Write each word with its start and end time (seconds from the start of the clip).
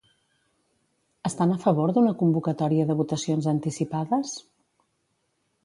Estan 1.29 1.53
a 1.55 1.57
favor 1.65 1.93
d'una 1.97 2.15
convocatòria 2.23 2.87
de 2.93 2.97
votacions 3.03 3.51
anticipades? 3.55 4.35